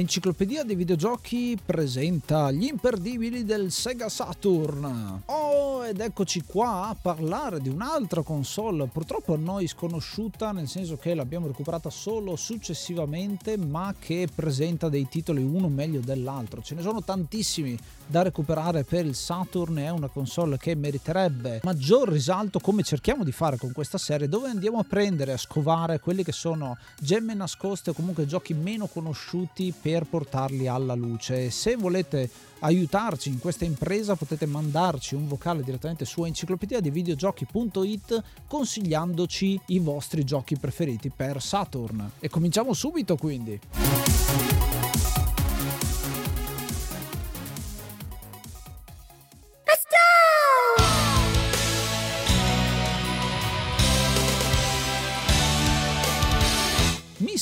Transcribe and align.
Enciclopedia 0.00 0.64
dei 0.64 0.76
videogiochi 0.76 1.58
presenta 1.62 2.50
gli 2.50 2.64
imperdibili 2.64 3.44
del 3.44 3.70
Sega 3.70 4.08
Saturn. 4.08 5.24
Oh, 5.26 5.84
ed 5.84 6.00
eccoci 6.00 6.42
qua 6.46 6.88
a 6.88 6.96
parlare 6.98 7.60
di 7.60 7.68
un'altra 7.68 8.22
console, 8.22 8.86
purtroppo 8.86 9.34
a 9.34 9.36
noi 9.36 9.66
sconosciuta, 9.66 10.52
nel 10.52 10.68
senso 10.68 10.96
che 10.96 11.12
l'abbiamo 11.12 11.48
recuperata 11.48 11.90
solo 11.90 12.34
successivamente, 12.36 13.58
ma 13.58 13.94
che 13.98 14.26
presenta 14.34 14.88
dei 14.88 15.06
titoli 15.06 15.42
uno 15.42 15.68
meglio 15.68 16.00
dell'altro. 16.00 16.62
Ce 16.62 16.74
ne 16.74 16.80
sono 16.80 17.02
tantissimi 17.02 17.78
da 18.06 18.22
recuperare 18.22 18.84
per 18.84 19.04
il 19.04 19.14
Saturn, 19.14 19.76
è 19.76 19.90
una 19.90 20.08
console 20.08 20.56
che 20.56 20.74
meriterebbe 20.74 21.60
maggior 21.62 22.08
risalto 22.08 22.58
come 22.58 22.82
cerchiamo 22.82 23.22
di 23.22 23.32
fare 23.32 23.58
con 23.58 23.72
questa 23.72 23.98
serie, 23.98 24.28
dove 24.28 24.48
andiamo 24.48 24.78
a 24.78 24.84
prendere, 24.84 25.34
a 25.34 25.36
scovare 25.36 26.00
quelli 26.00 26.24
che 26.24 26.32
sono 26.32 26.78
gemme 26.98 27.34
nascoste 27.34 27.90
o 27.90 27.92
comunque 27.92 28.24
giochi 28.24 28.54
meno 28.54 28.86
conosciuti 28.86 29.74
per 29.78 29.88
per 29.90 30.04
portarli 30.04 30.68
alla 30.68 30.94
luce. 30.94 31.50
Se 31.50 31.74
volete 31.74 32.30
aiutarci 32.60 33.28
in 33.28 33.40
questa 33.40 33.64
impresa 33.64 34.14
potete 34.14 34.46
mandarci 34.46 35.16
un 35.16 35.26
vocale 35.26 35.64
direttamente 35.64 36.04
su 36.04 36.24
enciclopedia 36.24 36.78
di 36.80 36.90
videogiochi.it 36.90 38.22
consigliandoci 38.46 39.60
i 39.66 39.78
vostri 39.80 40.22
giochi 40.24 40.56
preferiti 40.56 41.10
per 41.10 41.42
Saturn. 41.42 42.08
E 42.20 42.28
cominciamo 42.28 42.72
subito 42.72 43.16
quindi. 43.16 43.58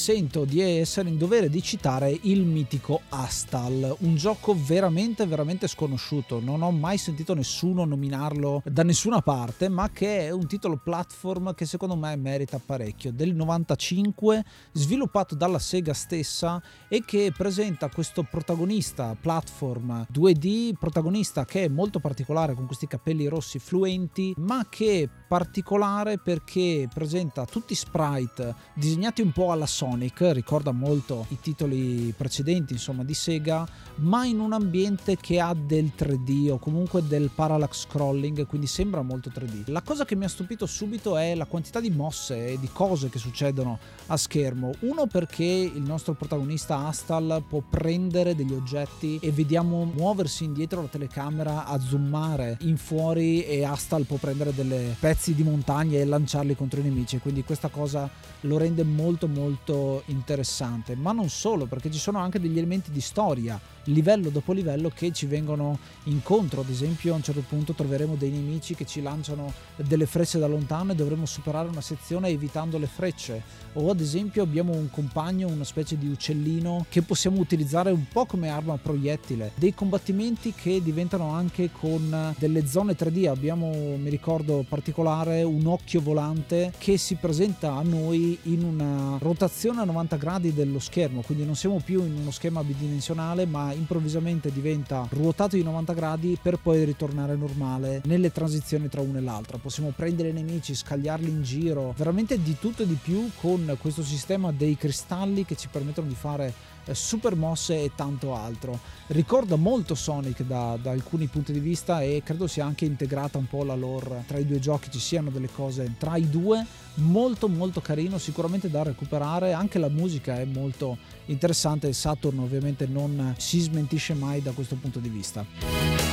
Sento 0.08 0.46
di 0.46 0.62
essere 0.62 1.10
in 1.10 1.18
dovere 1.18 1.50
di 1.50 1.60
citare 1.60 2.18
il 2.22 2.46
mitico 2.46 3.02
Astal, 3.10 3.94
un 3.98 4.16
gioco 4.16 4.56
veramente 4.58 5.26
veramente 5.26 5.66
sconosciuto, 5.66 6.40
non 6.40 6.62
ho 6.62 6.70
mai 6.70 6.96
sentito 6.96 7.34
nessuno 7.34 7.84
nominarlo 7.84 8.62
da 8.64 8.84
nessuna 8.84 9.20
parte, 9.20 9.68
ma 9.68 9.90
che 9.90 10.20
è 10.20 10.30
un 10.30 10.46
titolo 10.46 10.80
platform 10.82 11.52
che 11.52 11.66
secondo 11.66 11.94
me 11.94 12.16
merita 12.16 12.58
parecchio, 12.58 13.12
del 13.12 13.34
95, 13.34 14.46
sviluppato 14.72 15.34
dalla 15.34 15.58
Sega 15.58 15.92
stessa 15.92 16.62
e 16.88 17.02
che 17.04 17.30
presenta 17.36 17.90
questo 17.90 18.22
protagonista 18.22 19.14
platform 19.20 20.06
2D, 20.10 20.72
protagonista 20.78 21.44
che 21.44 21.64
è 21.64 21.68
molto 21.68 22.00
particolare 22.00 22.54
con 22.54 22.64
questi 22.64 22.86
capelli 22.86 23.26
rossi 23.26 23.58
fluenti, 23.58 24.32
ma 24.38 24.68
che 24.70 25.02
è 25.02 25.08
particolare 25.28 26.16
perché 26.16 26.88
presenta 26.90 27.44
tutti 27.44 27.74
sprite 27.74 28.54
disegnati 28.72 29.20
un 29.20 29.32
po' 29.32 29.52
alla 29.52 29.66
Sony 29.66 29.96
Sonic, 29.98 30.30
ricorda 30.32 30.70
molto 30.70 31.26
i 31.30 31.38
titoli 31.40 32.14
precedenti 32.16 32.72
insomma 32.72 33.02
di 33.02 33.14
Sega, 33.14 33.66
ma 33.96 34.24
in 34.24 34.38
un 34.38 34.52
ambiente 34.52 35.16
che 35.16 35.40
ha 35.40 35.52
del 35.54 35.90
3D 35.96 36.52
o 36.52 36.58
comunque 36.58 37.04
del 37.04 37.30
parallax 37.34 37.86
scrolling, 37.86 38.46
quindi 38.46 38.68
sembra 38.68 39.02
molto 39.02 39.30
3D. 39.34 39.70
La 39.72 39.82
cosa 39.82 40.04
che 40.04 40.14
mi 40.14 40.24
ha 40.24 40.28
stupito 40.28 40.66
subito 40.66 41.16
è 41.16 41.34
la 41.34 41.46
quantità 41.46 41.80
di 41.80 41.90
mosse 41.90 42.52
e 42.52 42.60
di 42.60 42.68
cose 42.72 43.08
che 43.08 43.18
succedono 43.18 43.78
a 44.06 44.16
schermo. 44.16 44.70
Uno 44.80 45.06
perché 45.06 45.44
il 45.44 45.82
nostro 45.82 46.14
protagonista 46.14 46.86
Astal 46.86 47.42
può 47.48 47.60
prendere 47.68 48.36
degli 48.36 48.52
oggetti 48.52 49.18
e 49.20 49.32
vediamo 49.32 49.84
muoversi 49.84 50.44
indietro 50.44 50.82
la 50.82 50.88
telecamera 50.88 51.66
a 51.66 51.78
zoomare 51.80 52.58
in 52.60 52.76
fuori 52.76 53.44
e 53.44 53.64
Astal 53.64 54.04
può 54.04 54.16
prendere 54.16 54.54
delle 54.54 54.94
pezzi 54.98 55.34
di 55.34 55.42
montagna 55.42 55.98
e 55.98 56.04
lanciarli 56.04 56.54
contro 56.54 56.78
i 56.78 56.84
nemici, 56.84 57.18
quindi 57.18 57.42
questa 57.42 57.68
cosa 57.68 58.08
lo 58.42 58.58
rende 58.58 58.84
molto 58.84 59.26
molto 59.26 59.87
interessante, 60.06 60.94
ma 60.94 61.12
non 61.12 61.28
solo, 61.28 61.66
perché 61.66 61.90
ci 61.90 61.98
sono 61.98 62.18
anche 62.18 62.40
degli 62.40 62.58
elementi 62.58 62.90
di 62.90 63.00
storia, 63.00 63.60
livello 63.84 64.28
dopo 64.30 64.52
livello, 64.52 64.90
che 64.94 65.12
ci 65.12 65.26
vengono 65.26 65.78
incontro. 66.04 66.60
Ad 66.60 66.68
esempio, 66.68 67.12
a 67.12 67.16
un 67.16 67.22
certo 67.22 67.42
punto 67.46 67.72
troveremo 67.72 68.14
dei 68.16 68.30
nemici 68.30 68.74
che 68.74 68.86
ci 68.86 69.02
lanciano 69.02 69.52
delle 69.76 70.06
frecce 70.06 70.38
da 70.38 70.46
lontano 70.46 70.92
e 70.92 70.94
dovremo 70.94 71.26
superare 71.26 71.68
una 71.68 71.80
sezione 71.80 72.28
evitando 72.28 72.78
le 72.78 72.86
frecce. 72.86 73.42
O 73.74 73.90
ad 73.90 74.00
esempio 74.00 74.42
abbiamo 74.42 74.72
un 74.72 74.90
compagno, 74.90 75.48
una 75.48 75.64
specie 75.64 75.96
di 75.96 76.08
uccellino 76.08 76.86
che 76.88 77.02
possiamo 77.02 77.38
utilizzare 77.38 77.90
un 77.90 78.06
po' 78.08 78.26
come 78.26 78.48
arma 78.48 78.76
proiettile. 78.76 79.52
Dei 79.54 79.74
combattimenti 79.74 80.52
che 80.52 80.82
diventano 80.82 81.30
anche 81.32 81.70
con 81.70 82.34
delle 82.38 82.66
zone 82.66 82.96
3D. 82.96 83.28
Abbiamo, 83.28 83.70
mi 83.96 84.10
ricordo 84.10 84.64
particolare, 84.68 85.42
un 85.42 85.66
occhio 85.66 86.00
volante 86.00 86.72
che 86.78 86.96
si 86.96 87.14
presenta 87.14 87.74
a 87.74 87.82
noi 87.82 88.38
in 88.44 88.64
una 88.64 89.16
rotazione 89.18 89.77
a 89.82 89.84
90 89.84 90.16
gradi 90.16 90.54
dello 90.54 90.78
schermo, 90.78 91.22
quindi 91.22 91.44
non 91.44 91.54
siamo 91.54 91.80
più 91.84 92.04
in 92.04 92.16
uno 92.16 92.30
schema 92.30 92.62
bidimensionale, 92.62 93.46
ma 93.46 93.72
improvvisamente 93.72 94.52
diventa 94.52 95.06
ruotato 95.10 95.56
di 95.56 95.62
90 95.62 95.92
gradi 95.92 96.38
per 96.40 96.58
poi 96.58 96.84
ritornare 96.84 97.36
normale 97.36 98.02
nelle 98.04 98.32
transizioni 98.32 98.88
tra 98.88 99.00
una 99.00 99.18
e 99.18 99.22
l'altra. 99.22 99.58
Possiamo 99.58 99.92
prendere 99.94 100.28
i 100.30 100.32
nemici, 100.32 100.74
scagliarli 100.74 101.28
in 101.28 101.42
giro, 101.42 101.94
veramente 101.96 102.42
di 102.42 102.56
tutto 102.58 102.82
e 102.82 102.86
di 102.86 102.98
più 103.00 103.30
con 103.40 103.76
questo 103.80 104.02
sistema 104.02 104.52
dei 104.52 104.76
cristalli 104.76 105.44
che 105.44 105.56
ci 105.56 105.68
permettono 105.68 106.08
di 106.08 106.14
fare 106.14 106.76
super 106.94 107.34
mosse 107.34 107.82
e 107.82 107.92
tanto 107.94 108.34
altro. 108.34 108.78
Ricorda 109.08 109.56
molto 109.56 109.94
Sonic 109.94 110.42
da, 110.42 110.78
da, 110.80 110.90
alcuni 110.90 111.26
punti 111.26 111.52
di 111.52 111.60
vista 111.60 112.02
e 112.02 112.22
credo 112.24 112.46
sia 112.46 112.64
anche 112.64 112.84
integrata 112.84 113.38
un 113.38 113.46
po' 113.46 113.64
la 113.64 113.74
lore 113.74 114.24
tra 114.26 114.38
i 114.38 114.46
due 114.46 114.58
giochi, 114.58 114.90
ci 114.90 114.98
siano 114.98 115.30
delle 115.30 115.50
cose 115.50 115.94
tra 115.98 116.16
i 116.16 116.28
due 116.28 116.64
molto 116.94 117.48
molto 117.48 117.80
carino, 117.80 118.18
sicuramente 118.18 118.68
da 118.68 118.82
recuperare, 118.82 119.52
anche 119.52 119.78
la 119.78 119.88
musica 119.88 120.38
è 120.38 120.44
molto 120.44 120.98
interessante, 121.26 121.92
Saturn 121.92 122.38
ovviamente 122.40 122.86
non 122.86 123.34
si 123.38 123.60
smentisce 123.60 124.14
mai 124.14 124.42
da 124.42 124.52
questo 124.52 124.74
punto 124.76 124.98
di 124.98 125.08
vista. 125.08 126.07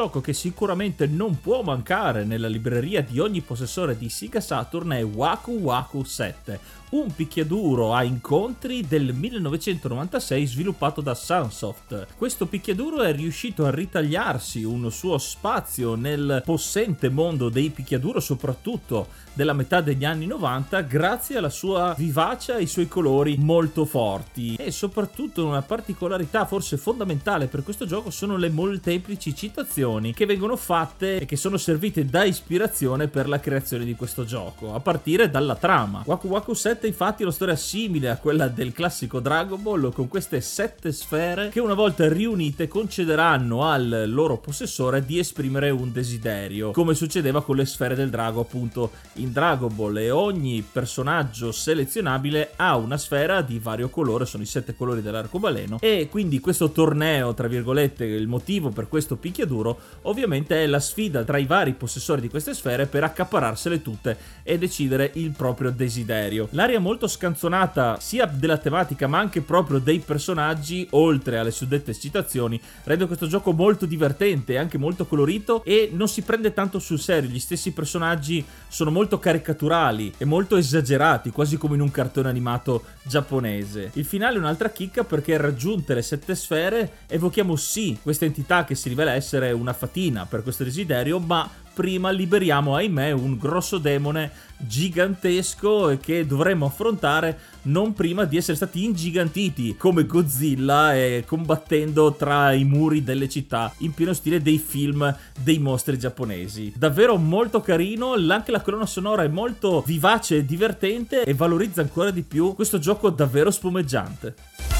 Gioco 0.00 0.22
che 0.22 0.32
sicuramente 0.32 1.06
non 1.06 1.40
può 1.40 1.60
mancare 1.60 2.24
nella 2.24 2.48
libreria 2.48 3.02
di 3.02 3.18
ogni 3.18 3.42
possessore 3.42 3.98
di 3.98 4.08
Sega 4.08 4.40
Saturn 4.40 4.92
è 4.92 5.04
Waku 5.04 5.58
Waku 5.58 6.02
7, 6.04 6.58
un 6.90 7.14
picchiaduro 7.14 7.92
a 7.92 8.02
incontri 8.02 8.86
del 8.88 9.12
1996 9.12 10.46
sviluppato 10.46 11.02
da 11.02 11.14
Sunsoft. 11.14 12.06
Questo 12.16 12.46
picchiaduro 12.46 13.02
è 13.02 13.12
riuscito 13.12 13.66
a 13.66 13.70
ritagliarsi 13.70 14.64
un 14.64 14.90
suo 14.90 15.18
spazio 15.18 15.96
nel 15.96 16.40
possente 16.46 17.10
mondo 17.10 17.50
dei 17.50 17.68
picchiaduro, 17.68 18.20
soprattutto 18.20 19.08
della 19.34 19.52
metà 19.52 19.82
degli 19.82 20.06
anni 20.06 20.24
90, 20.26 20.80
grazie 20.80 21.36
alla 21.36 21.50
sua 21.50 21.94
vivacia 21.96 22.54
e 22.54 22.60
ai 22.60 22.66
suoi 22.66 22.88
colori 22.88 23.36
molto 23.38 23.84
forti. 23.84 24.56
E 24.56 24.70
soprattutto 24.70 25.44
una 25.44 25.62
particolarità 25.62 26.46
forse 26.46 26.78
fondamentale 26.78 27.48
per 27.48 27.62
questo 27.62 27.84
gioco 27.84 28.10
sono 28.10 28.38
le 28.38 28.48
molteplici 28.48 29.34
citazioni 29.34 29.88
che 30.14 30.26
vengono 30.26 30.56
fatte 30.56 31.20
e 31.20 31.26
che 31.26 31.36
sono 31.36 31.56
servite 31.56 32.06
da 32.06 32.24
ispirazione 32.24 33.08
per 33.08 33.28
la 33.28 33.38
creazione 33.38 33.84
di 33.84 33.94
questo 33.94 34.24
gioco, 34.24 34.74
a 34.74 34.80
partire 34.80 35.30
dalla 35.30 35.56
trama. 35.56 36.02
Waku 36.06 36.28
Waku 36.28 36.54
7 36.54 36.68
7 36.70 36.86
infatti 36.86 37.22
è 37.22 37.24
una 37.24 37.34
storia 37.34 37.56
simile 37.56 38.10
a 38.10 38.16
quella 38.16 38.46
del 38.48 38.72
classico 38.72 39.18
Dragon 39.18 39.60
Ball 39.60 39.92
con 39.92 40.08
queste 40.08 40.40
sette 40.40 40.92
sfere 40.92 41.48
che 41.48 41.58
una 41.58 41.74
volta 41.74 42.08
riunite 42.08 42.68
concederanno 42.68 43.64
al 43.64 44.04
loro 44.06 44.38
possessore 44.38 45.04
di 45.04 45.18
esprimere 45.18 45.70
un 45.70 45.90
desiderio, 45.90 46.70
come 46.70 46.94
succedeva 46.94 47.42
con 47.42 47.56
le 47.56 47.66
sfere 47.66 47.96
del 47.96 48.08
drago 48.08 48.40
appunto 48.40 48.92
in 49.14 49.32
Dragon 49.32 49.74
Ball 49.74 49.96
e 49.98 50.10
ogni 50.10 50.64
personaggio 50.70 51.50
selezionabile 51.50 52.52
ha 52.56 52.76
una 52.76 52.96
sfera 52.96 53.42
di 53.42 53.58
vario 53.58 53.88
colore, 53.88 54.26
sono 54.26 54.42
i 54.44 54.46
sette 54.46 54.74
colori 54.74 55.02
dell'arcobaleno 55.02 55.78
e 55.80 56.08
quindi 56.08 56.38
questo 56.38 56.70
torneo, 56.70 57.34
tra 57.34 57.48
virgolette, 57.48 58.04
il 58.04 58.28
motivo 58.28 58.70
per 58.70 58.88
questo 58.88 59.16
picchiaduro 59.16 59.79
ovviamente 60.02 60.62
è 60.62 60.66
la 60.66 60.80
sfida 60.80 61.24
tra 61.24 61.36
i 61.36 61.46
vari 61.46 61.74
possessori 61.74 62.20
di 62.20 62.28
queste 62.28 62.54
sfere 62.54 62.86
per 62.86 63.04
accappararsele 63.04 63.82
tutte 63.82 64.16
e 64.42 64.56
decidere 64.56 65.10
il 65.14 65.32
proprio 65.32 65.70
desiderio. 65.70 66.48
La 66.52 66.60
un'area 66.70 66.78
molto 66.78 67.08
scanzonata 67.08 67.98
sia 68.00 68.26
della 68.26 68.58
tematica 68.58 69.06
ma 69.06 69.18
anche 69.18 69.40
proprio 69.40 69.78
dei 69.78 69.98
personaggi, 69.98 70.86
oltre 70.90 71.38
alle 71.38 71.50
suddette 71.50 71.94
citazioni, 71.94 72.60
rende 72.84 73.06
questo 73.06 73.26
gioco 73.26 73.52
molto 73.52 73.86
divertente 73.86 74.52
e 74.52 74.56
anche 74.58 74.78
molto 74.78 75.06
colorito 75.06 75.64
e 75.64 75.90
non 75.92 76.06
si 76.06 76.22
prende 76.22 76.52
tanto 76.52 76.78
sul 76.78 77.00
serio, 77.00 77.30
gli 77.30 77.40
stessi 77.40 77.72
personaggi 77.72 78.44
sono 78.68 78.90
molto 78.90 79.18
caricaturali 79.18 80.12
e 80.18 80.24
molto 80.24 80.56
esagerati, 80.56 81.30
quasi 81.30 81.56
come 81.56 81.74
in 81.74 81.80
un 81.80 81.90
cartone 81.90 82.28
animato 82.28 82.84
giapponese. 83.02 83.90
Il 83.94 84.04
finale 84.04 84.36
è 84.36 84.38
un'altra 84.38 84.70
chicca 84.70 85.02
perché 85.04 85.36
raggiunte 85.36 85.94
le 85.94 86.02
sette 86.02 86.34
sfere 86.34 86.98
evochiamo 87.06 87.56
sì 87.56 87.98
questa 88.02 88.26
entità 88.26 88.64
che 88.64 88.74
si 88.74 88.88
rivela 88.88 89.12
essere 89.12 89.50
una 89.52 89.69
fatina 89.72 90.26
per 90.26 90.42
questo 90.42 90.64
desiderio, 90.64 91.18
ma 91.18 91.48
prima 91.72 92.10
liberiamo, 92.10 92.74
ahimè, 92.74 93.12
un 93.12 93.38
grosso 93.38 93.78
demone 93.78 94.30
gigantesco 94.58 95.96
che 96.00 96.26
dovremmo 96.26 96.66
affrontare 96.66 97.38
non 97.62 97.94
prima 97.94 98.24
di 98.24 98.36
essere 98.36 98.56
stati 98.56 98.84
ingigantiti 98.84 99.76
come 99.76 100.04
Godzilla 100.04 100.94
e 100.94 101.24
combattendo 101.26 102.14
tra 102.14 102.52
i 102.52 102.64
muri 102.64 103.02
delle 103.02 103.28
città 103.28 103.72
in 103.78 103.94
pieno 103.94 104.12
stile 104.12 104.42
dei 104.42 104.58
film 104.58 105.16
dei 105.42 105.58
mostri 105.58 105.98
giapponesi. 105.98 106.72
Davvero 106.76 107.16
molto 107.16 107.60
carino, 107.62 108.12
anche 108.12 108.50
la 108.50 108.60
colonna 108.60 108.86
sonora 108.86 109.22
è 109.22 109.28
molto 109.28 109.82
vivace 109.86 110.36
e 110.36 110.44
divertente 110.44 111.22
e 111.22 111.34
valorizza 111.34 111.80
ancora 111.80 112.10
di 112.10 112.22
più 112.22 112.54
questo 112.54 112.78
gioco 112.78 113.08
davvero 113.10 113.50
spumeggiante. 113.50 114.79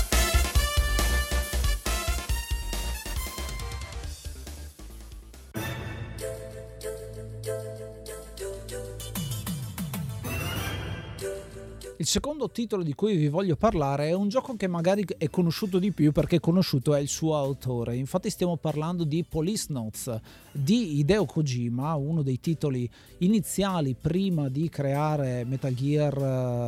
Il 12.01 12.07
secondo 12.07 12.49
titolo 12.49 12.83
di 12.83 12.95
cui 12.95 13.15
vi 13.15 13.29
voglio 13.29 13.57
parlare 13.57 14.09
è 14.09 14.15
un 14.15 14.31
gioco 14.31 14.57
che 14.57 14.67
magari 14.67 15.05
è 15.19 15.29
conosciuto 15.29 15.79
di 15.79 15.93
più 15.93 16.13
perché 16.13 16.41
conosciuto 16.41 16.95
è 16.95 16.99
il 16.99 17.09
suo 17.09 17.37
autore. 17.37 17.95
Infatti 17.95 18.31
stiamo 18.31 18.57
parlando 18.57 19.05
di 19.05 19.23
Police 19.23 19.67
Notes 19.69 20.19
di 20.51 20.99
Hideo 20.99 21.27
Kojima, 21.27 21.95
uno 21.97 22.23
dei 22.23 22.41
titoli 22.41 22.89
iniziali 23.19 23.95
prima 24.01 24.49
di 24.49 24.71
creare 24.71 25.45
Metal 25.45 25.75
Gear 25.75 26.17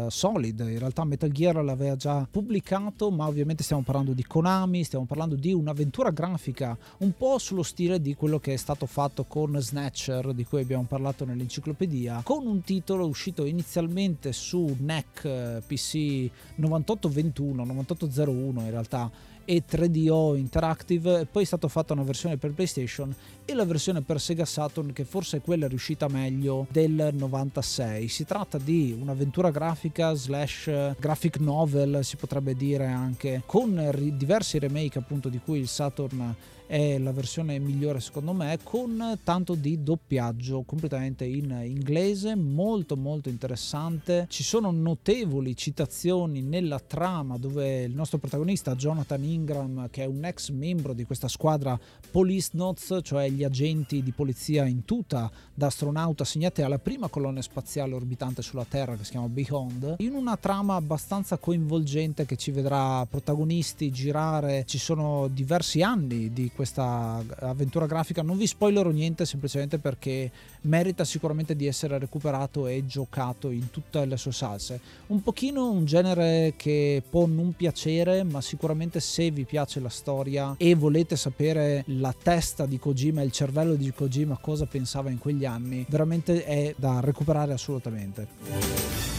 eh, 0.06 0.11
Solid. 0.11 0.61
In 0.61 0.79
realtà 0.79 1.05
Metal 1.05 1.31
Gear 1.31 1.64
l'aveva 1.64 1.96
già 1.96 2.28
pubblicato, 2.31 3.11
ma 3.11 3.26
ovviamente 3.26 3.62
stiamo 3.62 3.81
parlando 3.81 4.12
di 4.12 4.25
Konami, 4.26 4.85
stiamo 4.85 5.06
parlando 5.06 5.35
di 5.35 5.55
un'avventura 5.55 6.11
grafica 6.11 6.76
un 6.99 7.12
po' 7.17 7.38
sullo 7.38 7.62
stile 7.62 8.02
di 8.02 8.14
quello 8.14 8.38
che 8.38 8.52
è 8.52 8.58
stato 8.58 8.85
fatto 8.85 9.25
con 9.25 9.58
Snatcher, 9.58 10.35
di 10.35 10.44
cui 10.44 10.61
abbiamo 10.61 10.85
parlato 10.87 11.25
nell'enciclopedia, 11.25 12.20
con 12.23 12.46
un 12.46 12.61
titolo 12.61 13.06
uscito 13.06 13.46
inizialmente 13.46 14.35
su 14.35 14.76
NEC 14.78 15.20
PC 15.23 16.31
9821, 16.57 17.65
9801 17.65 18.61
in 18.61 18.71
realtà 18.71 19.11
e 19.45 19.65
3DO 19.69 20.37
Interactive 20.37 21.27
poi 21.31 21.43
è 21.43 21.47
stata 21.47 21.69
fatta 21.69 21.93
una 21.93 22.03
versione 22.03 22.37
per 22.37 22.53
PlayStation 22.53 23.15
e 23.45 23.55
la 23.55 23.65
versione 23.65 24.03
per 24.03 24.21
Sega 24.21 24.45
Saturn 24.45 24.93
che 24.93 25.05
forse 25.05 25.39
è 25.39 25.41
quella 25.41 25.67
riuscita 25.67 26.09
meglio 26.09 26.67
del 26.71 27.11
96. 27.13 28.09
Si 28.09 28.25
tratta 28.25 28.59
di 28.59 28.97
un'avventura 28.99 29.51
grafica 29.51 30.15
slash 30.15 30.95
graphic 30.99 31.39
novel 31.39 32.05
si 32.05 32.17
potrebbe 32.17 32.55
dire 32.55 32.87
anche 32.87 33.43
con 33.47 33.91
diversi 34.15 34.59
remake 34.59 34.99
appunto 34.99 35.29
di 35.29 35.41
cui 35.45 35.59
il 35.59 35.69
Saturn 35.69 36.35
è 36.73 36.97
la 36.97 37.13
versione 37.13 37.59
migliore 37.59 38.01
secondo 38.01 38.33
me 38.33 38.59
con 38.63 39.19
tanto 39.23 39.55
di 39.55 39.83
doppiaggio 39.83 40.63
completamente 40.63 41.27
in 41.27 41.55
inglese 41.67 42.35
molto 42.35 42.97
molto 42.97 43.29
interessante. 43.29 44.25
Ci 44.31 44.43
sono 44.43 44.71
notevoli 44.71 45.55
citazioni 45.55 46.41
nella 46.41 46.79
trama 46.79 47.37
dove 47.37 47.83
il 47.83 47.95
nostro 47.95 48.17
protagonista 48.17 48.75
Jonathan 48.75 49.23
Ingram 49.23 49.91
che 49.91 50.05
è 50.05 50.07
un 50.07 50.25
ex 50.25 50.49
membro 50.49 50.95
di 50.95 51.05
questa 51.05 51.29
squadra 51.29 51.79
Police 52.11 52.53
Notes 52.55 53.01
cioè 53.03 53.29
gli 53.29 53.45
agenti 53.45 54.03
di 54.03 54.13
polizia 54.13 54.65
in 54.65 54.87
tuta 54.87 55.31
da 55.53 55.67
astronauta 55.67 56.23
assegnati 56.23 56.63
alla 56.63 56.79
prima 56.79 57.09
colonna 57.09 57.43
spaziale 57.43 57.93
orbitante 57.93 58.41
sulla 58.41 58.65
Terra 58.65 58.97
che 58.97 59.05
si 59.05 59.11
chiama 59.11 59.29
Beyond 59.29 59.97
in 59.99 60.15
una 60.15 60.39
trama 60.39 60.77
abbastanza 60.77 61.37
coinvolgente 61.37 62.25
che 62.25 62.37
ci 62.37 62.51
vedrà 62.51 63.05
protagonisti 63.05 63.91
girare. 63.91 64.65
Ci 64.67 64.79
sono 64.79 65.29
diversi 65.29 65.83
anni 65.83 66.33
di 66.33 66.51
questa 66.62 67.25
avventura 67.41 67.87
grafica. 67.87 68.23
Non 68.23 68.37
vi 68.37 68.47
spoilerò 68.47 68.91
niente 68.91 69.26
semplicemente 69.26 69.79
perché 69.79 70.31
merita 70.62 71.05
sicuramente 71.05 71.56
di 71.56 71.67
essere 71.67 71.99
recuperato 71.99 72.69
e 72.69 72.87
giocato 72.87 73.50
in 73.50 73.70
tutte 73.70 74.05
le 74.05 74.17
sue 74.17 74.31
salse. 74.31 74.81
Un 75.09 75.23
pochino 75.23 75.69
un 75.69 75.85
genere 75.85 76.55
che 76.56 77.03
può 77.11 77.26
non 77.26 77.55
piacere, 77.56 78.23
ma 78.23 78.41
sicuramente 78.41 79.00
se 79.00 79.32
vi 79.32 79.44
piace 79.44 79.81
la 79.81 79.88
storia 79.88 80.55
e 80.56 80.76
volete 80.76 81.17
sapere 81.17 81.82
la 81.87 82.14
testa 82.17 82.64
di 82.64 82.79
Kojima, 82.79 83.23
il 83.23 83.32
cervello 83.32 83.75
di 83.75 83.91
Kojima, 83.93 84.38
cosa 84.41 84.64
pensava 84.67 85.11
in 85.11 85.19
quegli 85.19 85.44
anni, 85.44 85.85
veramente 85.88 86.44
è 86.44 86.75
da 86.76 87.00
recuperare 87.00 87.53
assolutamente. 87.53 89.12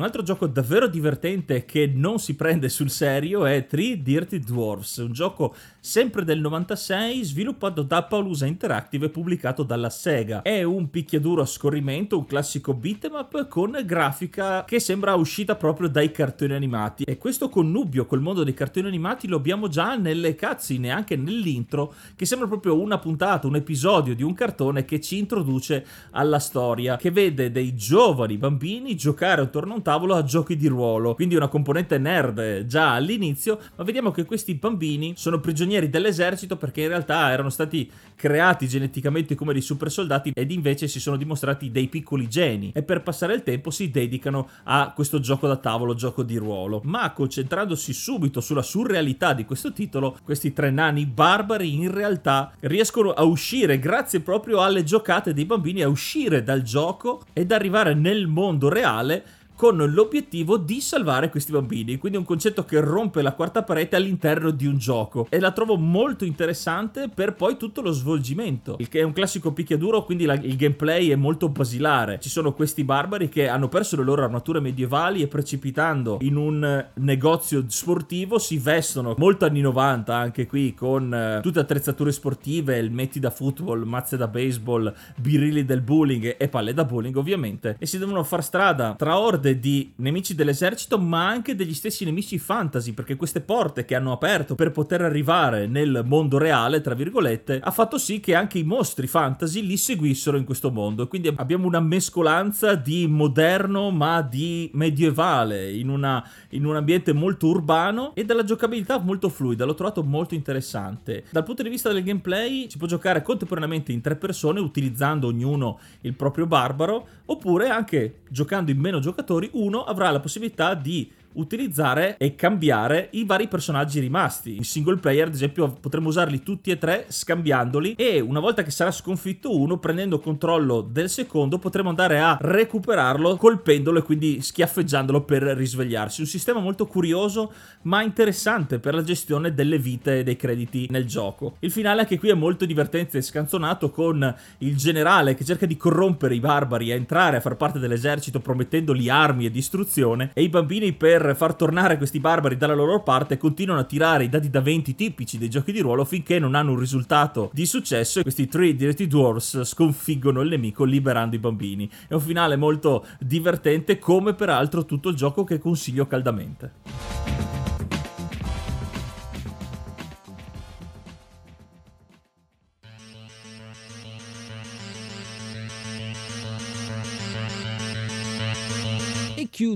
Un 0.00 0.06
altro 0.06 0.22
gioco 0.22 0.46
davvero 0.46 0.86
divertente 0.86 1.66
che 1.66 1.86
non 1.94 2.18
si 2.18 2.34
prende 2.34 2.70
sul 2.70 2.88
serio 2.88 3.44
è 3.44 3.66
Three 3.66 4.00
Dirty 4.00 4.38
Dwarfs, 4.38 4.96
un 4.96 5.12
gioco 5.12 5.54
sempre 5.78 6.24
del 6.24 6.40
96 6.40 7.22
sviluppato 7.22 7.82
da 7.82 8.04
Paulusa 8.04 8.46
Interactive 8.46 9.06
e 9.06 9.10
pubblicato 9.10 9.62
dalla 9.62 9.90
Sega. 9.90 10.40
È 10.40 10.62
un 10.62 10.88
picchiaduro 10.88 11.42
a 11.42 11.44
scorrimento, 11.44 12.16
un 12.16 12.24
classico 12.24 12.72
beat'em 12.72 13.46
con 13.46 13.78
grafica 13.84 14.64
che 14.64 14.80
sembra 14.80 15.16
uscita 15.16 15.54
proprio 15.54 15.90
dai 15.90 16.10
cartoni 16.10 16.54
animati 16.54 17.04
e 17.04 17.18
questo 17.18 17.50
connubio 17.50 18.06
col 18.06 18.22
mondo 18.22 18.42
dei 18.42 18.54
cartoni 18.54 18.86
animati 18.86 19.28
lo 19.28 19.36
abbiamo 19.36 19.68
già 19.68 19.96
nelle 19.96 20.34
cutscene, 20.34 20.88
anche 20.88 21.16
nell'intro, 21.16 21.92
che 22.16 22.24
sembra 22.24 22.48
proprio 22.48 22.80
una 22.80 22.96
puntata, 22.96 23.46
un 23.46 23.56
episodio 23.56 24.14
di 24.14 24.22
un 24.22 24.32
cartone 24.32 24.86
che 24.86 24.98
ci 24.98 25.18
introduce 25.18 25.84
alla 26.12 26.38
storia, 26.38 26.96
che 26.96 27.10
vede 27.10 27.50
dei 27.50 27.74
giovani 27.74 28.38
bambini 28.38 28.96
giocare 28.96 29.42
attorno 29.42 29.74
a 29.74 29.76
un 29.76 29.88
a 29.94 30.24
giochi 30.24 30.56
di 30.56 30.66
ruolo, 30.66 31.14
quindi 31.14 31.34
una 31.34 31.48
componente 31.48 31.98
nerd 31.98 32.66
già 32.66 32.94
all'inizio, 32.94 33.58
ma 33.76 33.84
vediamo 33.84 34.10
che 34.10 34.24
questi 34.24 34.54
bambini 34.54 35.14
sono 35.16 35.40
prigionieri 35.40 35.88
dell'esercito 35.88 36.56
perché 36.56 36.82
in 36.82 36.88
realtà 36.88 37.30
erano 37.30 37.50
stati 37.50 37.90
creati 38.14 38.68
geneticamente 38.68 39.34
come 39.34 39.52
dei 39.52 39.62
super 39.62 39.90
soldati 39.90 40.32
ed 40.34 40.50
invece 40.50 40.88
si 40.88 41.00
sono 41.00 41.16
dimostrati 41.16 41.70
dei 41.70 41.88
piccoli 41.88 42.28
geni 42.28 42.70
e 42.74 42.82
per 42.82 43.02
passare 43.02 43.34
il 43.34 43.42
tempo 43.42 43.70
si 43.70 43.90
dedicano 43.90 44.48
a 44.64 44.92
questo 44.94 45.20
gioco 45.20 45.46
da 45.46 45.56
tavolo, 45.56 45.94
gioco 45.94 46.22
di 46.22 46.36
ruolo. 46.36 46.80
Ma 46.84 47.12
concentrandosi 47.12 47.92
subito 47.92 48.40
sulla 48.40 48.62
surrealità 48.62 49.32
di 49.32 49.44
questo 49.44 49.72
titolo, 49.72 50.18
questi 50.22 50.52
tre 50.52 50.70
nani 50.70 51.06
barbari 51.06 51.74
in 51.74 51.90
realtà 51.90 52.52
riescono 52.60 53.12
a 53.12 53.24
uscire 53.24 53.78
grazie 53.78 54.20
proprio 54.20 54.60
alle 54.62 54.84
giocate 54.84 55.32
dei 55.32 55.44
bambini 55.44 55.82
a 55.82 55.88
uscire 55.88 56.42
dal 56.42 56.62
gioco 56.62 57.22
ed 57.32 57.52
arrivare 57.52 57.94
nel 57.94 58.26
mondo 58.26 58.68
reale 58.68 59.24
con 59.60 59.76
l'obiettivo 59.76 60.56
di 60.56 60.80
salvare 60.80 61.28
questi 61.28 61.52
bambini. 61.52 61.98
Quindi 61.98 62.16
è 62.16 62.20
un 62.20 62.26
concetto 62.26 62.64
che 62.64 62.80
rompe 62.80 63.20
la 63.20 63.34
quarta 63.34 63.62
parete 63.62 63.94
all'interno 63.94 64.52
di 64.52 64.64
un 64.64 64.78
gioco 64.78 65.26
e 65.28 65.38
la 65.38 65.50
trovo 65.50 65.76
molto 65.76 66.24
interessante 66.24 67.10
per 67.14 67.34
poi 67.34 67.58
tutto 67.58 67.82
lo 67.82 67.92
svolgimento, 67.92 68.76
il 68.78 68.88
che 68.88 69.00
è 69.00 69.02
un 69.02 69.12
classico 69.12 69.52
picchiaduro, 69.52 70.02
quindi 70.04 70.24
la, 70.24 70.32
il 70.32 70.56
gameplay 70.56 71.10
è 71.10 71.14
molto 71.14 71.50
basilare. 71.50 72.18
Ci 72.20 72.30
sono 72.30 72.54
questi 72.54 72.84
barbari 72.84 73.28
che 73.28 73.48
hanno 73.48 73.68
perso 73.68 73.96
le 73.96 74.02
loro 74.02 74.22
armature 74.22 74.60
medievali 74.60 75.20
e 75.20 75.26
precipitando 75.26 76.16
in 76.22 76.36
un 76.36 76.86
negozio 76.94 77.62
sportivo 77.68 78.38
si 78.38 78.56
vestono 78.56 79.14
molto 79.18 79.44
anni 79.44 79.60
90 79.60 80.16
anche 80.16 80.46
qui 80.46 80.72
con 80.72 81.36
uh, 81.36 81.42
tutte 81.42 81.58
attrezzature 81.58 82.12
sportive, 82.12 82.78
elmetti 82.78 83.20
da 83.20 83.28
football, 83.28 83.82
mazze 83.82 84.16
da 84.16 84.26
baseball, 84.26 84.90
birilli 85.16 85.66
del 85.66 85.82
bowling 85.82 86.36
e 86.38 86.48
palle 86.48 86.72
da 86.72 86.86
bowling 86.86 87.14
ovviamente 87.14 87.76
e 87.78 87.84
si 87.84 87.98
devono 87.98 88.22
far 88.22 88.42
strada 88.42 88.94
tra 88.96 89.18
orde 89.18 89.48
di 89.58 89.92
nemici 89.96 90.34
dell'esercito, 90.34 90.98
ma 90.98 91.26
anche 91.26 91.54
degli 91.54 91.74
stessi 91.74 92.04
nemici 92.04 92.38
fantasy, 92.38 92.92
perché 92.92 93.16
queste 93.16 93.40
porte 93.40 93.84
che 93.84 93.94
hanno 93.94 94.12
aperto 94.12 94.54
per 94.54 94.70
poter 94.70 95.02
arrivare 95.02 95.66
nel 95.66 96.02
mondo 96.04 96.38
reale, 96.38 96.80
tra 96.80 96.94
virgolette, 96.94 97.60
ha 97.62 97.70
fatto 97.70 97.98
sì 97.98 98.20
che 98.20 98.34
anche 98.34 98.58
i 98.58 98.62
mostri 98.62 99.06
fantasy 99.06 99.62
li 99.62 99.76
seguissero 99.76 100.36
in 100.36 100.44
questo 100.44 100.70
mondo. 100.70 101.08
Quindi 101.08 101.32
abbiamo 101.34 101.66
una 101.66 101.80
mescolanza 101.80 102.74
di 102.74 103.06
moderno 103.06 103.90
ma 103.90 104.22
di 104.22 104.70
medievale 104.74 105.72
in, 105.72 105.88
una, 105.88 106.24
in 106.50 106.64
un 106.64 106.76
ambiente 106.76 107.12
molto 107.12 107.48
urbano 107.48 108.14
e 108.14 108.24
dalla 108.24 108.44
giocabilità 108.44 108.98
molto 108.98 109.28
fluida. 109.28 109.64
L'ho 109.64 109.74
trovato 109.74 110.02
molto 110.02 110.34
interessante. 110.34 111.24
Dal 111.30 111.44
punto 111.44 111.62
di 111.62 111.68
vista 111.68 111.92
del 111.92 112.02
gameplay 112.02 112.68
si 112.70 112.78
può 112.78 112.86
giocare 112.86 113.22
contemporaneamente 113.22 113.92
in 113.92 114.00
tre 114.00 114.16
persone 114.16 114.60
utilizzando 114.60 115.28
ognuno 115.28 115.78
il 116.02 116.14
proprio 116.14 116.46
barbaro 116.46 117.06
oppure 117.26 117.68
anche 117.68 118.22
giocando 118.28 118.70
in 118.70 118.78
meno 118.78 118.98
giocatori 119.00 119.39
giocatori, 119.40 119.50
uno 119.52 119.84
avrà 119.84 120.10
la 120.10 120.20
possibilità 120.20 120.74
di 120.74 121.10
utilizzare 121.34 122.16
e 122.16 122.34
cambiare 122.34 123.08
i 123.12 123.24
vari 123.24 123.48
personaggi 123.48 124.00
rimasti. 124.00 124.56
In 124.56 124.64
single 124.64 124.96
player, 124.96 125.28
ad 125.28 125.34
esempio, 125.34 125.68
potremo 125.80 126.08
usarli 126.08 126.42
tutti 126.42 126.70
e 126.70 126.78
tre 126.78 127.06
scambiandoli 127.08 127.94
e 127.94 128.20
una 128.20 128.40
volta 128.40 128.62
che 128.62 128.70
sarà 128.70 128.90
sconfitto 128.90 129.56
uno, 129.56 129.78
prendendo 129.78 130.18
controllo 130.18 130.80
del 130.80 131.08
secondo, 131.08 131.58
potremo 131.58 131.88
andare 131.88 132.20
a 132.20 132.36
recuperarlo 132.40 133.36
colpendolo 133.36 133.98
e 133.98 134.02
quindi 134.02 134.40
schiaffeggiandolo 134.40 135.22
per 135.22 135.42
risvegliarsi. 135.42 136.20
Un 136.20 136.26
sistema 136.26 136.60
molto 136.60 136.86
curioso 136.86 137.52
ma 137.82 138.02
interessante 138.02 138.78
per 138.78 138.94
la 138.94 139.02
gestione 139.02 139.54
delle 139.54 139.78
vite 139.78 140.18
e 140.18 140.22
dei 140.22 140.36
crediti 140.36 140.86
nel 140.90 141.06
gioco. 141.06 141.56
Il 141.60 141.70
finale 141.70 142.00
anche 142.00 142.18
qui 142.18 142.30
è 142.30 142.34
molto 142.34 142.64
divertente 142.64 143.18
e 143.18 143.22
scanzonato 143.22 143.90
con 143.90 144.34
il 144.58 144.76
generale 144.76 145.34
che 145.34 145.44
cerca 145.44 145.66
di 145.66 145.76
corrompere 145.76 146.34
i 146.34 146.40
barbari 146.40 146.92
a 146.92 146.94
entrare 146.94 147.36
a 147.36 147.40
far 147.40 147.56
parte 147.56 147.78
dell'esercito 147.78 148.40
promettendogli 148.40 149.08
armi 149.08 149.46
e 149.46 149.50
distruzione 149.50 150.30
e 150.34 150.42
i 150.42 150.48
bambini 150.48 150.92
per 150.92 151.19
per 151.26 151.36
far 151.36 151.54
tornare 151.54 151.98
questi 151.98 152.18
barbari 152.18 152.56
dalla 152.56 152.74
loro 152.74 153.02
parte 153.02 153.36
continuano 153.36 153.80
a 153.80 153.84
tirare 153.84 154.24
i 154.24 154.28
dadi 154.28 154.48
da 154.48 154.60
20 154.60 154.94
tipici 154.94 155.36
dei 155.36 155.50
giochi 155.50 155.72
di 155.72 155.80
ruolo 155.80 156.04
finché 156.04 156.38
non 156.38 156.54
hanno 156.54 156.70
un 156.70 156.78
risultato 156.78 157.50
di 157.52 157.66
successo 157.66 158.20
e 158.20 158.22
questi 158.22 158.46
Three 158.46 158.74
Dirty 158.74 159.06
Dwarfs 159.06 159.62
sconfiggono 159.64 160.40
il 160.40 160.48
nemico 160.48 160.84
liberando 160.84 161.36
i 161.36 161.38
bambini. 161.38 161.90
È 162.08 162.14
un 162.14 162.20
finale 162.20 162.56
molto 162.56 163.06
divertente 163.18 163.98
come 163.98 164.34
peraltro 164.34 164.84
tutto 164.84 165.10
il 165.10 165.16
gioco 165.16 165.44
che 165.44 165.58
consiglio 165.58 166.06
caldamente. 166.06 166.89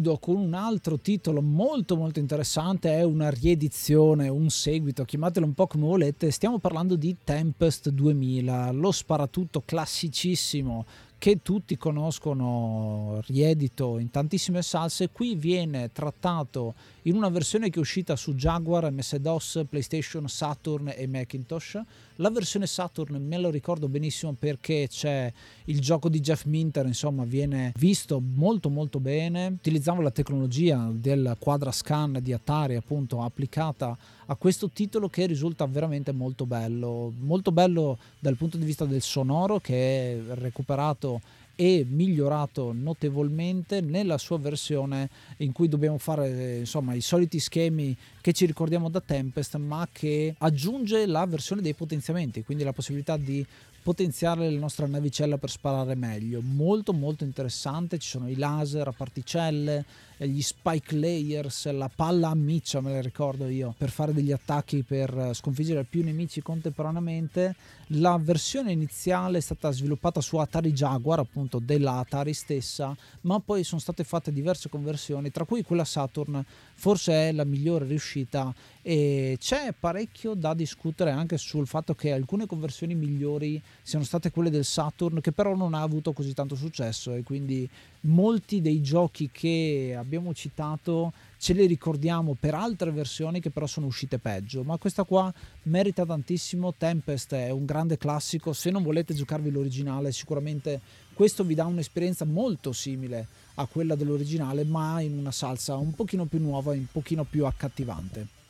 Chiudo 0.05 0.19
con 0.19 0.37
un 0.37 0.53
altro 0.53 0.99
titolo 0.99 1.41
molto 1.41 1.97
molto 1.97 2.19
interessante, 2.19 2.93
è 2.93 3.03
una 3.03 3.31
riedizione, 3.31 4.29
un 4.29 4.51
seguito, 4.51 5.05
chiamatelo 5.05 5.47
un 5.47 5.55
po' 5.55 5.67
come 5.67 5.87
volete, 5.87 6.31
stiamo 6.31 6.59
parlando 6.59 6.95
di 6.95 7.17
Tempest 7.25 7.89
2000, 7.89 8.71
lo 8.73 8.93
sparatutto 8.93 9.63
classicissimo 9.65 10.85
che 11.17 11.41
tutti 11.41 11.79
conoscono, 11.79 13.23
riedito 13.29 13.99
in 13.99 14.11
tantissime 14.11 14.61
salse, 14.61 15.09
qui 15.09 15.35
viene 15.37 15.91
trattato 15.91 16.75
in 17.03 17.17
una 17.17 17.31
versione 17.31 17.71
che 17.71 17.77
è 17.77 17.81
uscita 17.81 18.15
su 18.15 18.35
Jaguar, 18.35 18.91
MS-DOS, 18.91 19.65
PlayStation, 19.71 20.29
Saturn 20.29 20.93
e 20.95 21.07
Macintosh. 21.07 21.81
La 22.19 22.31
versione 22.31 22.69
Saturn 22.69 23.17
me 23.27 23.39
lo 23.39 23.51
ricordo 23.51 23.89
benissimo 23.89 24.37
perché 24.39 24.87
c'è 24.89 25.33
il 25.65 25.81
gioco 25.81 26.09
di 26.09 26.21
Jeff 26.21 26.45
Minter, 26.45 26.87
insomma, 26.87 27.25
viene 27.25 27.73
visto 27.77 28.21
molto 28.21 28.69
molto 28.69 29.01
bene. 29.01 29.49
Utilizzavo 29.49 30.01
la 30.01 30.13
tecnologia 30.13 30.91
del 30.93 31.35
quadra 31.41 31.73
scan 31.73 32.21
di 32.23 32.33
Atari, 32.33 32.77
appunto, 32.77 33.21
applicata 33.21 33.99
a 34.27 34.37
questo 34.37 34.71
titolo 34.71 35.09
che 35.09 35.27
risulta 35.27 35.67
veramente 35.67 36.13
molto 36.13 36.47
bello, 36.47 37.13
molto 37.19 37.51
bello 37.51 37.99
dal 38.21 38.37
punto 38.37 38.59
di 38.59 38.65
vista 38.65 38.85
del 38.85 39.03
sonoro 39.03 39.59
che 39.59 39.75
è 39.75 40.35
recuperato 40.35 41.21
e 41.57 41.87
migliorato 41.89 42.73
notevolmente 42.73 43.81
nella 43.81 44.19
sua 44.19 44.39
versione 44.39 45.09
in 45.39 45.53
cui 45.53 45.69
dobbiamo 45.69 45.99
fare 45.99 46.59
insomma 46.59 46.95
i 46.95 47.01
soliti 47.01 47.39
schemi 47.39 47.97
che 48.21 48.33
ci 48.33 48.47
ricordiamo 48.47 48.89
da 48.89 49.01
Tempest 49.01 49.57
ma 49.57 49.89
che 49.91 50.35
aggiunge 50.39 51.07
la 51.07 51.25
versione 51.27 51.63
dei 51.63 51.75
potenziamenti 51.75 52.43
quindi 52.43 52.65
la 52.65 52.73
possibilità 52.73 53.17
di 53.17 53.45
potenziare 53.85 54.51
la 54.51 54.59
nostra 54.59 54.87
navicella 54.87 55.37
per 55.37 55.51
sparare 55.51 55.95
meglio. 55.95 56.41
Molto 56.41 56.95
molto 56.95 57.23
interessante. 57.23 57.99
Ci 57.99 58.09
sono 58.09 58.31
i 58.31 58.35
laser 58.35 58.89
a 58.89 58.93
particelle 58.93 59.85
gli 60.17 60.41
spike 60.41 60.95
layers, 60.95 61.71
la 61.73 61.91
palla 61.95 62.31
a 62.31 62.35
miccia, 62.35 62.81
me 62.81 62.93
la 62.93 63.01
ricordo 63.01 63.49
io, 63.49 63.75
per 63.77 63.91
fare 63.91 64.13
degli 64.13 64.33
attacchi 64.33 64.83
per 64.83 65.31
sconfiggere 65.35 65.85
più 65.85 66.05
nemici 66.05 66.41
contemporaneamente. 66.41 67.55
La 67.89 68.17
versione 68.21 68.73
iniziale 68.73 69.39
è 69.39 69.41
stata 69.41 69.71
sviluppata 69.71 70.21
su 70.21 70.37
Atari 70.37 70.73
Jaguar, 70.73 71.19
appunto 71.19 71.59
della 71.59 71.99
Atari 71.99 72.33
stessa, 72.33 72.97
ma 73.23 73.41
poi 73.41 73.65
sono 73.65 73.81
state 73.81 74.05
fatte 74.05 74.33
diverse 74.33 74.69
conversioni, 74.69 75.31
tra 75.31 75.45
cui 75.45 75.63
quella 75.63 75.85
Saturn. 75.85 76.45
Forse 76.75 77.13
è 77.29 77.33
la 77.33 77.45
migliore 77.45 77.87
riuscita 77.87 78.55
e 78.87 79.39
c'è 79.41 79.73
parecchio 79.73 80.35
da 80.35 80.53
discutere 80.53 81.11
anche 81.11 81.39
sul 81.39 81.67
fatto 81.67 81.95
che 81.95 82.13
alcune 82.13 82.45
conversioni 82.45 82.95
migliori 82.95 83.59
siano 83.83 84.05
state 84.05 84.31
quelle 84.31 84.51
del 84.51 84.67
Saturn 84.67 85.23
che 85.23 85.33
però 85.33 85.57
non 85.57 85.73
ha 85.73 85.81
avuto 85.81 86.13
così 86.13 86.35
tanto 86.35 86.55
successo 86.55 87.15
e 87.15 87.23
quindi 87.23 87.67
molti 88.01 88.61
dei 88.61 88.83
giochi 88.83 89.31
che 89.33 89.95
abbiamo 89.97 90.35
citato 90.35 91.15
ce 91.39 91.55
li 91.55 91.65
ricordiamo 91.65 92.37
per 92.39 92.55
altre 92.55 92.91
versioni 92.91 93.41
che 93.41 93.49
però 93.49 93.67
sono 93.67 93.87
uscite 93.87 94.19
peggio, 94.19 94.63
ma 94.65 94.77
questa 94.77 95.05
qua 95.05 95.33
merita 95.63 96.05
tantissimo. 96.05 96.75
Tempest 96.77 97.33
è 97.33 97.49
un 97.49 97.65
grande 97.65 97.97
classico, 97.97 98.53
se 98.53 98.71
non 98.71 98.83
volete 98.83 99.15
giocarvi 99.15 99.51
l'originale 99.51 100.13
sicuramente 100.13 100.81
questo 101.15 101.43
vi 101.43 101.55
dà 101.55 101.65
un'esperienza 101.65 102.27
molto 102.27 102.73
simile 102.73 103.29
a 103.55 103.65
quella 103.65 103.95
dell'originale, 103.95 104.65
ma 104.65 105.01
in 105.01 105.17
una 105.17 105.33
salsa 105.33 105.77
un 105.77 105.95
pochino 105.95 106.27
più 106.27 106.39
nuova 106.39 106.73
un 106.73 106.87
pochino 106.93 107.25
più 107.25 107.47
accattivante. 107.47 108.44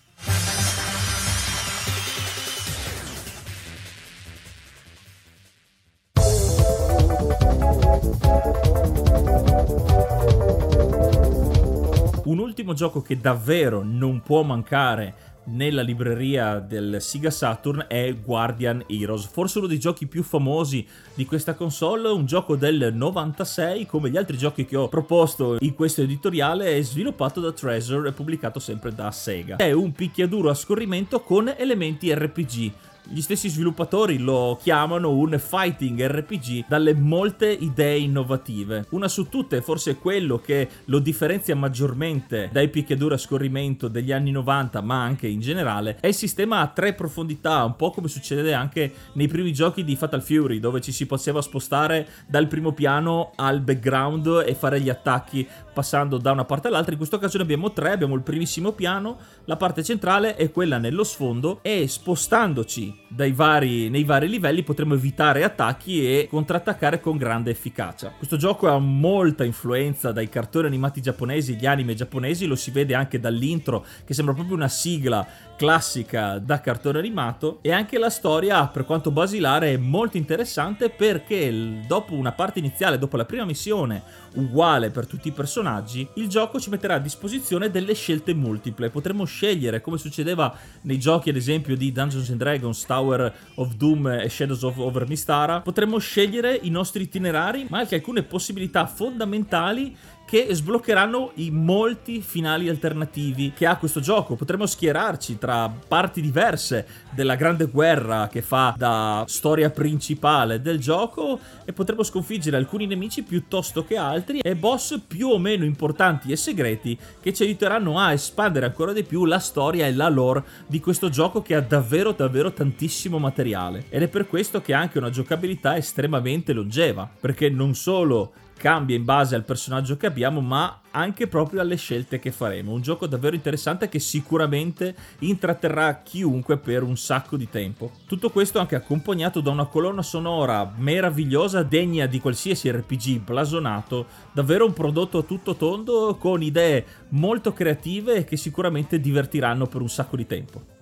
Un 12.24 12.38
ultimo 12.38 12.72
gioco 12.72 13.02
che 13.02 13.18
davvero 13.18 13.82
non 13.84 14.22
può 14.22 14.42
mancare 14.42 15.33
nella 15.46 15.82
libreria 15.82 16.58
del 16.58 16.96
Sega 17.00 17.30
Saturn 17.30 17.84
è 17.88 18.14
Guardian 18.16 18.84
Heroes, 18.86 19.26
forse 19.26 19.58
uno 19.58 19.66
dei 19.66 19.78
giochi 19.78 20.06
più 20.06 20.22
famosi 20.22 20.86
di 21.14 21.24
questa 21.24 21.54
console, 21.54 22.08
un 22.08 22.26
gioco 22.26 22.56
del 22.56 22.92
96 22.94 23.86
come 23.86 24.10
gli 24.10 24.16
altri 24.16 24.36
giochi 24.36 24.64
che 24.64 24.76
ho 24.76 24.88
proposto 24.88 25.56
in 25.60 25.74
questo 25.74 26.02
editoriale, 26.02 26.76
è 26.76 26.82
sviluppato 26.82 27.40
da 27.40 27.52
Treasure 27.52 28.08
e 28.08 28.12
pubblicato 28.12 28.58
sempre 28.58 28.94
da 28.94 29.10
Sega. 29.10 29.56
È 29.56 29.72
un 29.72 29.92
picchiaduro 29.92 30.50
a 30.50 30.54
scorrimento 30.54 31.20
con 31.20 31.52
elementi 31.56 32.12
RPG 32.14 32.72
gli 33.06 33.20
stessi 33.20 33.48
sviluppatori 33.48 34.18
lo 34.18 34.58
chiamano 34.60 35.10
un 35.10 35.38
fighting 35.38 36.06
RPG 36.06 36.64
dalle 36.66 36.94
molte 36.94 37.50
idee 37.50 37.98
innovative. 37.98 38.86
Una 38.90 39.08
su 39.08 39.28
tutte, 39.28 39.60
forse 39.60 39.96
quello 39.96 40.38
che 40.38 40.68
lo 40.86 40.98
differenzia 41.00 41.54
maggiormente 41.54 42.48
dai 42.50 42.68
picchiaduri 42.68 43.14
a 43.14 43.18
scorrimento 43.18 43.88
degli 43.88 44.10
anni 44.10 44.30
90, 44.30 44.80
ma 44.80 45.02
anche 45.02 45.26
in 45.26 45.40
generale, 45.40 45.98
è 46.00 46.06
il 46.06 46.14
sistema 46.14 46.60
a 46.60 46.68
tre 46.68 46.94
profondità, 46.94 47.64
un 47.64 47.76
po' 47.76 47.90
come 47.90 48.08
succede 48.08 48.54
anche 48.54 48.92
nei 49.12 49.28
primi 49.28 49.52
giochi 49.52 49.84
di 49.84 49.96
Fatal 49.96 50.22
Fury, 50.22 50.58
dove 50.58 50.80
ci 50.80 50.92
si 50.92 51.06
poteva 51.06 51.42
spostare 51.42 52.08
dal 52.26 52.46
primo 52.46 52.72
piano 52.72 53.32
al 53.36 53.60
background 53.60 54.44
e 54.46 54.54
fare 54.54 54.80
gli 54.80 54.88
attacchi 54.88 55.46
passando 55.74 56.16
da 56.16 56.32
una 56.32 56.44
parte 56.44 56.68
all'altra. 56.68 56.92
In 56.92 56.98
questo 56.98 57.18
caso 57.18 57.36
ne 57.36 57.42
abbiamo 57.42 57.72
tre, 57.72 57.92
abbiamo 57.92 58.14
il 58.14 58.22
primissimo 58.22 58.72
piano, 58.72 59.18
la 59.44 59.56
parte 59.56 59.82
centrale 59.82 60.36
e 60.36 60.50
quella 60.50 60.78
nello 60.78 61.04
sfondo 61.04 61.58
e 61.62 61.86
spostandoci 61.86 62.93
vari, 63.32 63.88
nei 63.90 64.04
vari 64.04 64.28
livelli 64.28 64.62
potremo 64.62 64.94
evitare 64.94 65.44
attacchi 65.44 66.04
e 66.04 66.26
contrattaccare 66.28 67.00
con 67.00 67.16
grande 67.16 67.50
efficacia. 67.50 68.12
Questo 68.16 68.36
gioco 68.36 68.68
ha 68.68 68.78
molta 68.78 69.44
influenza 69.44 70.12
dai 70.12 70.28
cartoni 70.28 70.66
animati 70.66 71.00
giapponesi, 71.00 71.56
gli 71.56 71.66
anime 71.66 71.94
giapponesi, 71.94 72.46
lo 72.46 72.56
si 72.56 72.70
vede 72.70 72.94
anche 72.94 73.20
dall'intro 73.20 73.84
che 74.04 74.14
sembra 74.14 74.34
proprio 74.34 74.56
una 74.56 74.68
sigla 74.68 75.26
classica 75.56 76.38
da 76.38 76.60
cartone 76.60 76.98
animato 76.98 77.58
e 77.62 77.72
anche 77.72 77.98
la 77.98 78.10
storia 78.10 78.66
per 78.66 78.84
quanto 78.84 79.10
basilare 79.10 79.72
è 79.72 79.76
molto 79.76 80.16
interessante 80.16 80.90
perché 80.90 81.82
dopo 81.86 82.14
una 82.14 82.32
parte 82.32 82.58
iniziale, 82.58 82.98
dopo 82.98 83.16
la 83.16 83.24
prima 83.24 83.44
missione 83.44 84.02
uguale 84.34 84.90
per 84.90 85.06
tutti 85.06 85.28
i 85.28 85.32
personaggi, 85.32 86.06
il 86.14 86.28
gioco 86.28 86.58
ci 86.58 86.70
metterà 86.70 86.94
a 86.94 86.98
disposizione 86.98 87.70
delle 87.70 87.94
scelte 87.94 88.34
multiple. 88.34 88.90
Potremo 88.90 89.24
scegliere 89.24 89.80
come 89.80 89.98
succedeva 89.98 90.54
nei 90.82 90.98
giochi 90.98 91.30
ad 91.30 91.36
esempio 91.36 91.76
di 91.76 91.92
Dungeons 91.92 92.30
and 92.30 92.38
Dragons, 92.38 92.84
Tower 92.84 93.34
of 93.56 93.74
Doom 93.74 94.08
e 94.08 94.28
Shadows 94.28 94.62
of 94.62 94.78
Over 94.78 95.06
Mistara, 95.06 95.60
potremo 95.60 95.98
scegliere 95.98 96.58
i 96.62 96.70
nostri 96.70 97.04
itinerari 97.04 97.66
ma 97.68 97.78
anche 97.78 97.94
alcune 97.94 98.22
possibilità 98.22 98.86
fondamentali 98.86 99.96
che 100.26 100.48
sbloccheranno 100.50 101.32
i 101.34 101.50
molti 101.50 102.20
finali 102.20 102.68
alternativi 102.68 103.52
che 103.54 103.66
ha 103.66 103.76
questo 103.76 104.00
gioco. 104.00 104.36
Potremo 104.36 104.66
schierarci 104.66 105.38
tra 105.38 105.68
parti 105.68 106.20
diverse 106.20 106.86
della 107.10 107.36
grande 107.36 107.66
guerra 107.66 108.28
che 108.28 108.42
fa 108.42 108.74
da 108.76 109.24
storia 109.28 109.70
principale 109.70 110.60
del 110.60 110.78
gioco 110.78 111.38
e 111.64 111.72
potremo 111.72 112.02
sconfiggere 112.02 112.56
alcuni 112.56 112.86
nemici 112.86 113.22
piuttosto 113.22 113.84
che 113.84 113.96
altri 113.96 114.40
e 114.40 114.56
boss 114.56 115.00
più 115.06 115.28
o 115.28 115.38
meno 115.38 115.64
importanti 115.64 116.32
e 116.32 116.36
segreti 116.36 116.98
che 117.20 117.32
ci 117.32 117.42
aiuteranno 117.42 117.98
a 117.98 118.12
espandere 118.12 118.66
ancora 118.66 118.92
di 118.92 119.04
più 119.04 119.24
la 119.26 119.38
storia 119.38 119.86
e 119.86 119.92
la 119.92 120.08
lore 120.08 120.42
di 120.66 120.80
questo 120.80 121.08
gioco 121.08 121.42
che 121.42 121.54
ha 121.54 121.60
davvero 121.60 122.12
davvero 122.12 122.52
tantissimo 122.52 123.18
materiale 123.18 123.84
ed 123.88 124.02
è 124.02 124.08
per 124.08 124.26
questo 124.26 124.60
che 124.60 124.74
ha 124.74 124.80
anche 124.80 124.98
una 124.98 125.10
giocabilità 125.10 125.76
estremamente 125.76 126.52
longeva 126.52 127.08
perché 127.20 127.48
non 127.50 127.74
solo 127.74 128.32
cambia 128.64 128.96
in 128.96 129.04
base 129.04 129.34
al 129.34 129.44
personaggio 129.44 129.98
che 129.98 130.06
abbiamo, 130.06 130.40
ma 130.40 130.80
anche 130.92 131.26
proprio 131.26 131.60
alle 131.60 131.76
scelte 131.76 132.18
che 132.18 132.32
faremo. 132.32 132.72
Un 132.72 132.80
gioco 132.80 133.06
davvero 133.06 133.36
interessante 133.36 133.90
che 133.90 133.98
sicuramente 133.98 134.96
intratterrà 135.18 136.00
chiunque 136.02 136.56
per 136.56 136.82
un 136.82 136.96
sacco 136.96 137.36
di 137.36 137.50
tempo. 137.50 137.90
Tutto 138.06 138.30
questo 138.30 138.60
anche 138.60 138.74
accompagnato 138.74 139.42
da 139.42 139.50
una 139.50 139.66
colonna 139.66 140.00
sonora 140.00 140.72
meravigliosa, 140.78 141.62
degna 141.62 142.06
di 142.06 142.20
qualsiasi 142.20 142.70
RPG 142.70 143.20
blasonato, 143.20 144.06
davvero 144.32 144.64
un 144.64 144.72
prodotto 144.72 145.24
tutto 145.24 145.56
tondo 145.56 146.16
con 146.18 146.42
idee 146.42 146.86
molto 147.10 147.52
creative 147.52 148.24
che 148.24 148.38
sicuramente 148.38 148.98
divertiranno 148.98 149.66
per 149.66 149.82
un 149.82 149.90
sacco 149.90 150.16
di 150.16 150.26
tempo. 150.26 150.73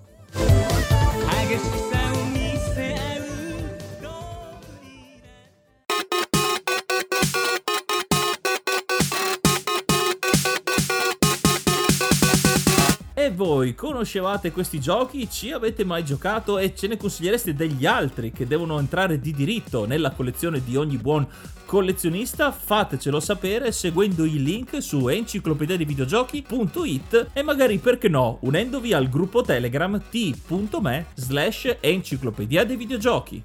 E 13.23 13.31
voi 13.31 13.77
conoscevate 13.77 14.51
questi 14.51 14.81
giochi? 14.81 15.31
Ci 15.31 15.53
avete 15.53 15.85
mai 15.85 16.05
giocato 16.05 16.59
e 16.59 16.75
ce 16.75 16.89
ne 16.89 16.97
consigliereste 16.97 17.55
degli 17.55 17.87
altri 17.87 18.33
che 18.33 18.49
devono 18.49 18.81
entrare 18.81 19.21
di 19.21 19.31
diritto 19.31 19.87
nella 19.87 20.11
collezione 20.11 20.61
di 20.65 20.77
ogni 20.77 20.97
buon 20.97 21.25
collezionista? 21.65 22.51
Fatecelo 22.51 23.21
sapere 23.21 23.71
seguendo 23.71 24.25
i 24.25 24.43
link 24.43 24.83
su 24.83 25.07
enciclopediadivideogiochi.it 25.07 27.29
e 27.33 27.43
magari 27.45 27.79
perché 27.79 28.09
no 28.09 28.39
unendovi 28.41 28.93
al 28.93 29.09
gruppo 29.09 29.43
Telegram 29.43 30.03
t.me 30.11 31.07
slash 31.15 31.77
enciclopedia 31.79 32.65
dei 32.65 32.75
videogiochi. 32.75 33.41